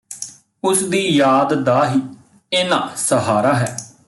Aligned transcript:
ਉਸਦੀ 0.63 1.07
ਯਾਦ 1.07 1.53
ਦਾ 1.53 1.89
ਹੀ 1.89 2.01
ਇੰਨਾਂ 2.51 2.95
ਸਹਾਰਾ 2.95 3.53
ਹੈ 3.53 3.77